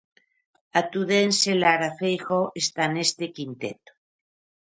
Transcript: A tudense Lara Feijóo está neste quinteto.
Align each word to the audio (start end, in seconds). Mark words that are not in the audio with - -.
A 0.79 0.81
tudense 0.93 1.49
Lara 1.61 1.89
Feijóo 1.99 2.51
está 2.63 2.83
neste 2.89 3.25
quinteto. 3.35 3.91